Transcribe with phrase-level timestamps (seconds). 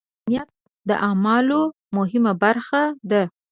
[0.03, 0.49] د زړۀ نیت
[0.89, 1.61] د اعمالو
[1.95, 3.23] مهمه برخه ده.